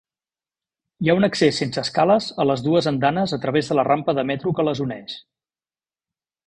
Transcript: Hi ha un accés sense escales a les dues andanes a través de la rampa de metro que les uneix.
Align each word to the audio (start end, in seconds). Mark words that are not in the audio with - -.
Hi 1.03 1.11
ha 1.11 1.15
un 1.19 1.27
accés 1.27 1.59
sense 1.63 1.81
escales 1.83 2.31
a 2.45 2.47
les 2.51 2.65
dues 2.69 2.89
andanes 2.93 3.37
a 3.37 3.41
través 3.45 3.73
de 3.73 3.79
la 3.81 3.87
rampa 3.91 4.19
de 4.21 4.27
metro 4.33 4.59
que 4.61 4.67
les 4.71 4.85
uneix. 4.89 5.19